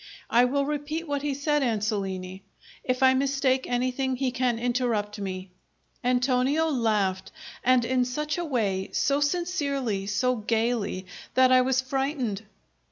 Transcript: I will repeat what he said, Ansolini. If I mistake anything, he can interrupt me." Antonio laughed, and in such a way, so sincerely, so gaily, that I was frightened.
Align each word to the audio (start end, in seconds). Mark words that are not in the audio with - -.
I 0.31 0.45
will 0.45 0.65
repeat 0.65 1.07
what 1.07 1.21
he 1.21 1.35
said, 1.35 1.61
Ansolini. 1.61 2.41
If 2.83 3.03
I 3.03 3.13
mistake 3.13 3.67
anything, 3.69 4.15
he 4.15 4.31
can 4.31 4.57
interrupt 4.57 5.19
me." 5.19 5.51
Antonio 6.03 6.67
laughed, 6.69 7.31
and 7.63 7.85
in 7.85 8.03
such 8.05 8.39
a 8.39 8.43
way, 8.43 8.89
so 8.93 9.19
sincerely, 9.21 10.07
so 10.07 10.37
gaily, 10.37 11.05
that 11.35 11.51
I 11.51 11.61
was 11.61 11.81
frightened. 11.81 12.41